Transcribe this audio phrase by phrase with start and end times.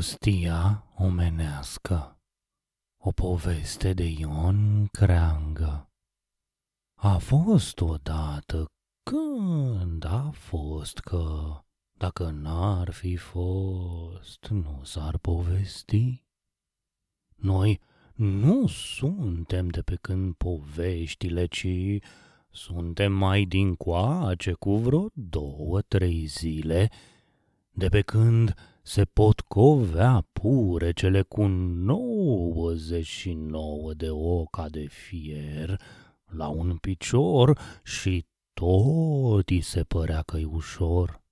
[0.00, 2.18] Ostia omenească
[2.98, 5.90] O poveste de Ion Creangă
[6.94, 8.70] A fost odată
[9.02, 11.58] când a fost că
[11.98, 16.24] Dacă n-ar fi fost, nu s-ar povesti.
[17.36, 17.80] Noi
[18.14, 21.66] nu suntem de pe când poveștile, ci
[22.50, 26.90] suntem mai din coace cu vreo două, trei zile,
[27.70, 28.54] de pe când
[28.90, 35.80] se pot covea purecele cu 99 de oca de fier
[36.24, 41.22] la un picior și tot i se părea că-i ușor.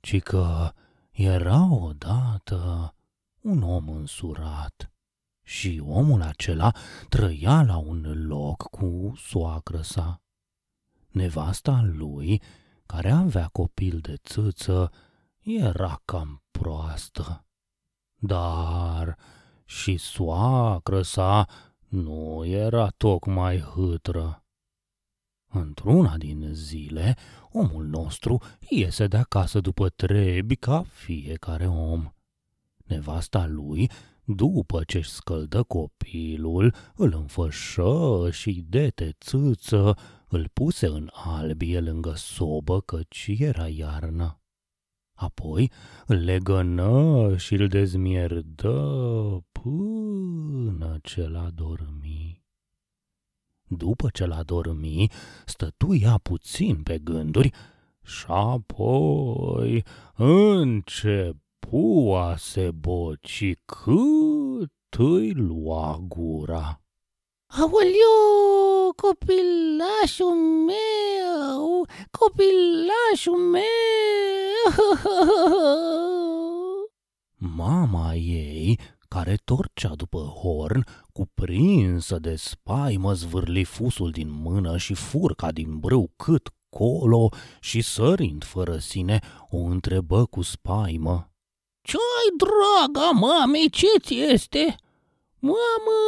[0.00, 0.72] Ci că
[1.10, 2.94] era odată
[3.40, 4.92] un om însurat
[5.42, 6.72] și omul acela
[7.08, 10.22] trăia la un loc cu soacră sa.
[11.08, 12.42] Nevasta lui,
[12.86, 14.92] care avea copil de țâță,
[15.48, 17.46] era cam proastă.
[18.16, 19.18] Dar
[19.64, 21.48] și soacră sa
[21.88, 24.44] nu era tocmai hâtră.
[25.50, 27.16] Într-una din zile,
[27.50, 32.12] omul nostru iese de acasă după trebi ca fiecare om.
[32.76, 33.90] Nevasta lui,
[34.24, 39.96] după ce-și scăldă copilul, îl înfășă și de țâță,
[40.28, 44.40] îl puse în albie lângă sobă căci era iarnă.
[45.18, 45.70] Apoi
[46.06, 48.72] îl legănă și îl dezmierdă
[49.52, 52.42] până ce l-a dormi.
[53.68, 55.10] După ce l-a dormi,
[55.44, 57.50] stătuia puțin pe gânduri
[58.02, 66.80] și apoi începu a se boci cât îi lua gura.
[67.46, 70.34] Aoleu, copilașul
[70.66, 74.47] meu, copilașul meu!
[77.56, 78.78] Mama ei,
[79.08, 86.10] care torcea după horn, cuprinsă de spaimă, zvârli fusul din mână și furca din brâu
[86.16, 87.28] cât colo
[87.60, 89.20] și sărind fără sine,
[89.50, 91.32] o întrebă cu spaimă.
[91.82, 94.76] Ce-ai, draga mamei, ce ți este?"
[95.40, 96.00] Mamă!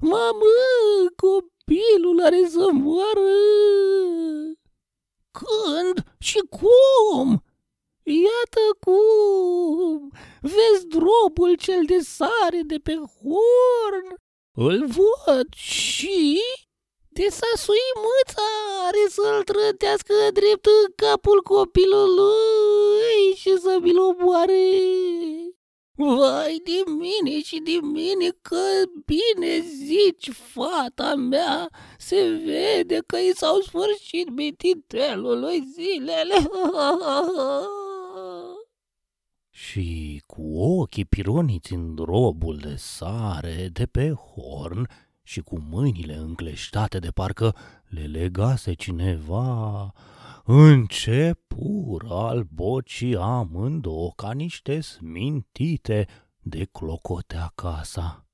[0.00, 0.54] Mamă!
[1.16, 3.30] Copilul are să moară!
[5.32, 7.44] Când și cum?
[8.02, 10.10] Iată cum!
[10.40, 14.14] Vezi dropul cel de sare de pe horn?
[14.54, 16.40] Îl văd și
[17.08, 18.42] de s-a suit mâța
[18.86, 24.70] are să-l trătească drept în capul copilului și să mi-l omoare.
[25.94, 28.56] Vai de mine și de mine că
[29.04, 36.34] bine zici, fata mea, se vede că i s-au sfârșit mititelului zilele.
[39.50, 44.88] și cu ochii pironiți în robul de sare de pe horn
[45.22, 47.56] și cu mâinile încleștate de parcă
[47.88, 49.92] le legase cineva,
[50.44, 56.06] începură al bocii amândouă ca niște smintite
[56.38, 58.26] de clocotea casa.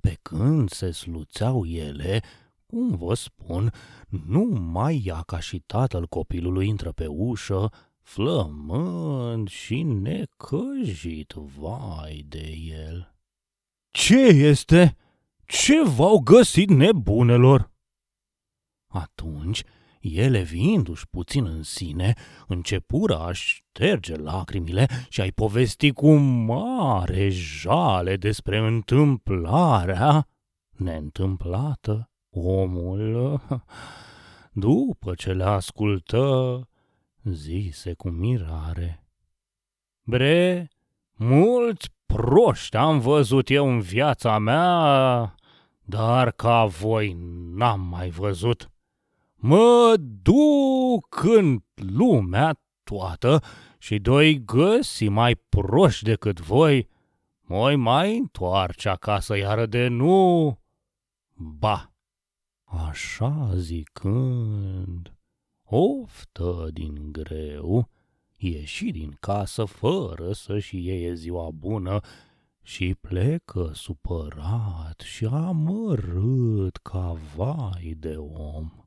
[0.00, 2.22] Pe când se sluțeau ele,
[2.66, 3.72] cum vă spun,
[4.08, 7.70] numai ea ca și tatăl copilului intră pe ușă,
[8.02, 12.54] flămând și necăjit, vai de
[12.86, 13.14] el.
[13.90, 14.96] Ce este?
[15.46, 17.70] Ce v-au găsit nebunelor?
[18.86, 19.62] Atunci
[20.14, 22.14] ele, viindu-și puțin în sine,
[22.46, 30.28] începură a șterge lacrimile și a-i povesti cu mare jale despre întâmplarea
[30.70, 32.10] neîntâmplată.
[32.30, 33.40] Omul,
[34.52, 36.68] după ce le ascultă,
[37.22, 39.04] zise cu mirare.
[40.02, 40.68] Bre,
[41.12, 45.34] mulți proști am văzut eu în viața mea,
[45.82, 47.16] dar ca voi
[47.54, 48.70] n-am mai văzut.
[49.36, 53.42] Mă duc în lumea toată
[53.78, 56.88] și doi găsi mai proști decât voi,
[57.40, 60.58] moi mai întoarce acasă iară de nu.
[61.34, 61.92] Ba,
[62.64, 65.12] așa zicând,
[65.64, 67.90] oftă din greu,
[68.36, 72.00] ieși din casă fără să-și iei ziua bună
[72.62, 78.85] și plecă supărat și amărât ca vai de om.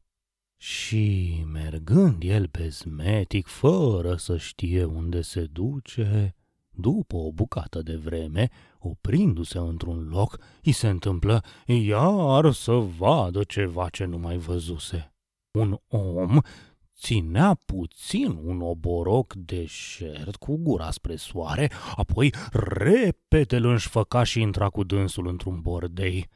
[0.61, 6.35] Și, mergând el pe zmetic, fără să știe unde se duce,
[6.69, 13.89] după o bucată de vreme, oprindu-se într-un loc, îi se întâmplă iar să vadă ceva
[13.89, 15.13] ce nu mai văzuse.
[15.51, 16.39] Un om
[16.95, 24.69] ținea puțin un oboroc deșert cu gura spre soare, apoi repede îl înșfăca și intra
[24.69, 26.29] cu dânsul într-un bordei.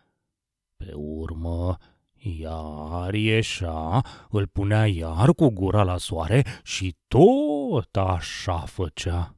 [0.75, 1.77] Pe urmă,
[2.23, 9.35] iar ieșea, îl punea iar cu gura la soare și tot așa făcea.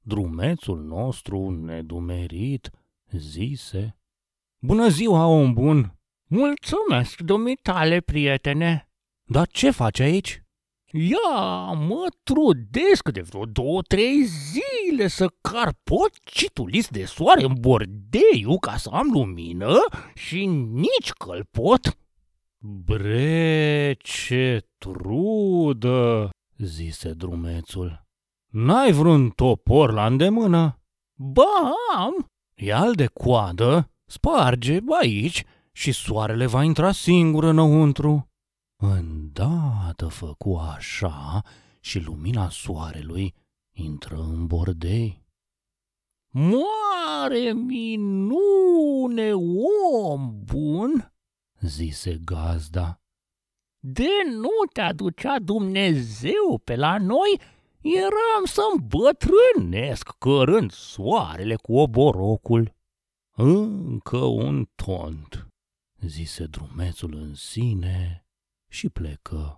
[0.00, 2.70] Drumețul nostru nedumerit
[3.10, 3.96] zise,
[4.58, 5.98] Bună ziua, om bun!
[6.26, 8.88] Mulțumesc, dumitale, prietene!
[9.24, 10.42] Dar ce faci aici?
[10.96, 17.54] Ia, mă trudesc de vreo două, trei zile să car pocitul list de soare în
[17.60, 19.78] bordeiu ca să am lumină
[20.14, 21.98] și nici călpot.
[22.66, 28.04] Bre, ce trudă, zise drumețul.
[28.52, 30.78] N-ai vreun topor la îndemână?
[31.18, 32.26] Ba, am.
[32.54, 38.28] Ia-l de coadă, sparge aici și soarele va intra singur înăuntru.
[38.82, 41.42] Îndată făcu așa
[41.80, 43.34] și lumina soarelui
[43.76, 45.22] intră în bordei.
[46.30, 51.03] Moare minune, om bun,
[51.66, 53.00] zise gazda.
[53.78, 57.40] De nu te aducea Dumnezeu pe la noi,
[57.80, 62.74] eram să îmbătrânesc cărând soarele cu oborocul.
[63.36, 65.48] Încă un tont,
[66.00, 68.26] zise drumețul în sine
[68.70, 69.56] și plecă.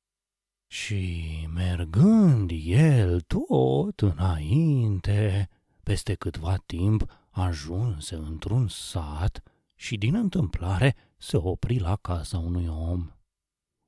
[0.67, 1.25] Și
[1.55, 5.49] mergând el tot înainte,
[5.83, 9.43] peste câtva timp ajunse într-un sat
[9.75, 13.11] și din întâmplare se opri la casa unui om.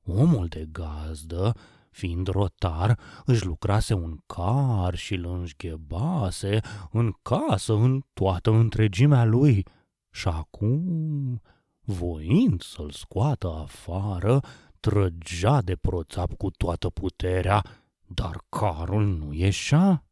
[0.04, 1.54] Omul de gazdă,
[1.90, 6.60] fiind rotar, își lucrase un car și îl înșghebase
[6.90, 9.66] în casă în toată întregimea lui
[10.10, 11.40] și acum,
[11.80, 14.40] voind să-l scoată afară,
[14.80, 17.64] trăgea de proțap cu toată puterea,
[18.06, 20.04] dar carul nu ieșea.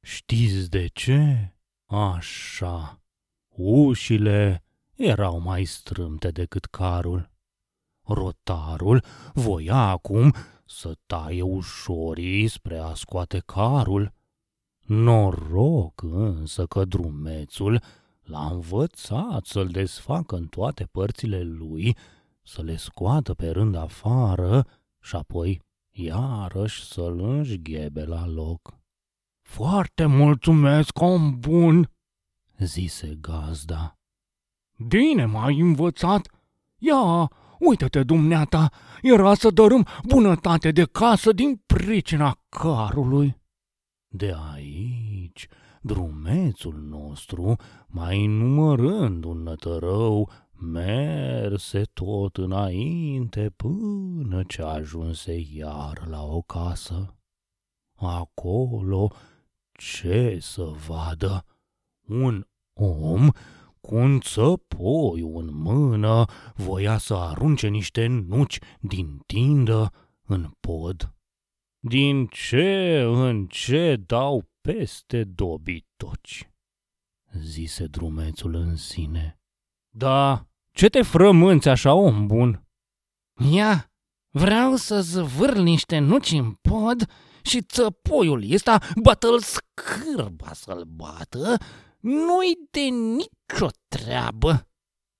[0.00, 1.52] Știți de ce?
[1.86, 3.02] Așa,
[3.56, 4.63] ușile
[4.96, 7.30] erau mai strâmte decât carul.
[8.02, 10.34] Rotarul voia acum
[10.66, 14.12] să taie ușorii spre a scoate carul.
[14.80, 17.82] Noroc însă că drumețul
[18.22, 21.96] l-a învățat să-l desfacă în toate părțile lui,
[22.42, 24.66] să le scoată pe rând afară
[25.00, 28.78] și apoi iarăși să-l înșghebe la loc.
[29.42, 31.90] Foarte mulțumesc, om bun!"
[32.58, 33.98] zise gazda.
[34.86, 36.28] Bine m-ai învățat!
[36.78, 38.70] Ia, uită-te, dumneata,
[39.02, 43.36] era să dărâm bunătate de casă din pricina carului.
[44.08, 45.48] De aici,
[45.80, 56.40] drumețul nostru, mai numărând un nătărău, merse tot înainte până ce ajunse iar la o
[56.40, 57.14] casă.
[57.94, 59.12] Acolo
[59.72, 61.44] ce să vadă?
[62.06, 69.92] Un om cu un țăpoiu în mână voia să arunce niște nuci din tindă
[70.26, 71.14] în pod.
[71.78, 76.50] Din ce în ce dau peste dobitoci,
[77.38, 79.40] zise drumețul în sine.
[79.88, 82.66] Da, ce te frămânți așa, om bun?
[83.52, 83.92] Ia,
[84.30, 87.10] vreau să zvârl niște nuci în pod
[87.42, 91.56] și țăpoiul ăsta bată-l scârba să-l bată,
[92.04, 94.68] nu-i de nicio treabă.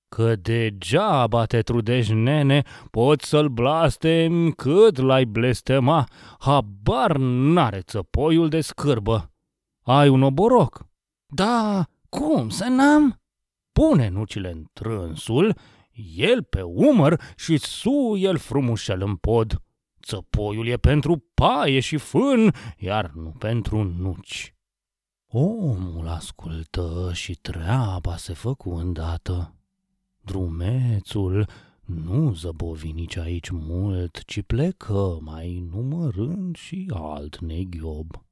[0.08, 8.60] Că degeaba te trudești, nene, poți să-l blastem cât l-ai blestema, habar n-are țăpoiul de
[8.60, 9.32] scârbă.
[9.82, 10.86] Ai un oboroc?
[11.26, 13.22] Da, cum să n-am?
[13.72, 15.56] Pune nucile în trânsul,
[16.16, 19.62] el pe umăr și su el frumușel în pod.
[20.02, 24.53] Țăpoiul e pentru paie și fân, iar nu pentru nuci.
[25.36, 29.54] Omul ascultă și treaba se făcu îndată.
[30.20, 31.48] Drumețul
[31.84, 38.24] nu zăbovi nici aici mult, ci plecă, mai numărând și alt neghiob.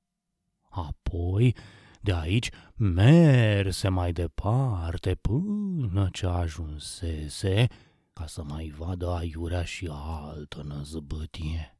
[0.70, 1.56] Apoi,
[2.00, 7.66] de aici merse mai departe până ce ajunsese
[8.12, 11.78] ca să mai vadă aiurea și altă năzbătie.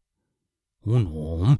[0.80, 1.56] Un om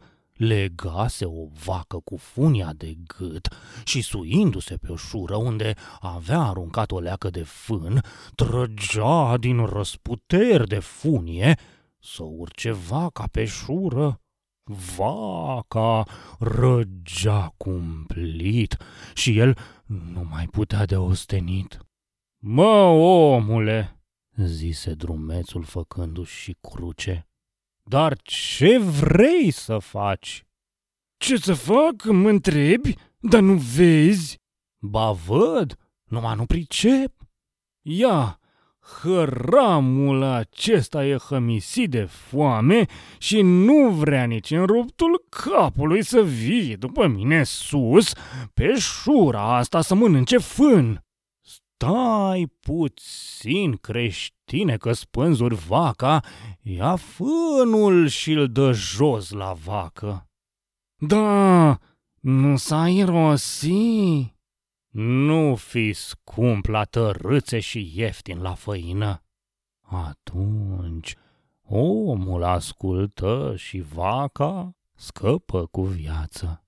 [0.47, 3.49] legase o vacă cu funia de gât
[3.85, 8.01] și suindu-se pe o șură unde avea aruncat o leacă de fân,
[8.35, 11.59] trăgea din răsputeri de funie
[11.99, 14.17] să urce vaca pe șură.
[14.97, 16.07] Vaca
[16.39, 18.77] răgea cumplit
[19.15, 21.79] și el nu mai putea de ostenit.
[22.45, 24.01] Mă, omule,
[24.37, 27.29] zise drumețul făcându-și cruce,
[27.83, 30.45] Dar ce vrei să faci?
[31.17, 32.05] Ce să fac?
[32.05, 32.95] Mă întrebi?
[33.19, 34.41] Dar nu vezi?
[34.79, 37.13] Ba văd, numai nu pricep.
[37.83, 38.41] Ia,
[39.01, 42.87] hăramul acesta e hămisit de foame
[43.19, 48.13] și nu vrea nici în ruptul capului să vie după mine sus
[48.55, 51.05] pe șura asta să mănânce fân.
[51.41, 56.21] Stai puțin, creștine, că spânzuri vaca,
[56.63, 60.27] ia fânul și-l dă jos la vacă.
[60.97, 61.79] Da,
[62.21, 64.35] nu s-a irosi?
[64.89, 69.25] Nu fi scump la tărâțe și ieftin la făină.
[69.81, 71.17] Atunci
[71.63, 76.65] omul ascultă și vaca scăpă cu viață.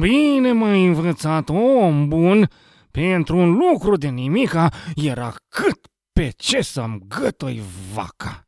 [0.00, 2.50] Bine m-ai învățat, om bun,
[2.90, 8.47] pentru un lucru de nimica era cât pe ce să-mi gătoi vaca.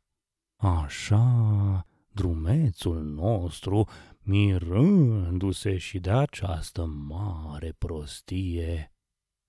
[0.61, 3.87] Așa, drumețul nostru,
[4.21, 8.93] mirându-se și de această mare prostie,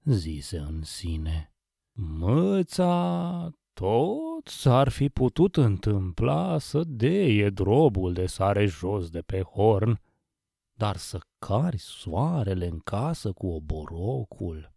[0.04, 1.52] zise în sine.
[1.92, 10.00] Măța tot s-ar fi putut întâmpla să deie drobul de sare jos de pe horn,
[10.72, 14.72] dar să cari soarele în casă cu oborocul,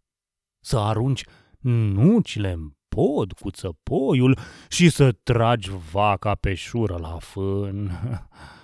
[0.60, 1.24] să arunci
[1.60, 4.38] nucile în pod cu țăpoiul
[4.68, 7.90] și să tragi vaca pe șură la fân.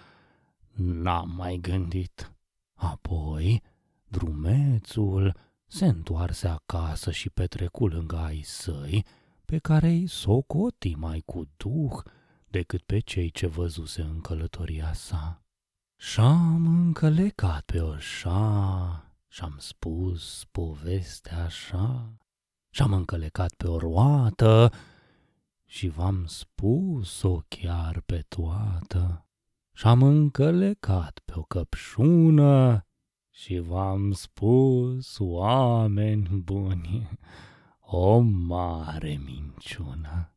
[1.03, 2.33] N-am mai gândit.
[2.75, 3.63] Apoi,
[4.09, 5.37] drumețul
[5.67, 9.05] se întoarse acasă și petrecu lângă ai săi,
[9.45, 12.03] pe care îi socoti mai cu duh
[12.49, 15.43] decât pe cei ce văzuse în călătoria sa.
[15.97, 22.13] Și-am încălecat pe oșa și-am spus povestea așa,
[22.75, 24.73] și-am încălecat pe o roată
[25.67, 29.27] și v-am spus-o chiar pe toată.
[29.73, 32.87] Și-am încălecat pe o căpșună
[33.31, 37.11] și v-am spus, oameni buni,
[37.81, 40.32] o mare minciună.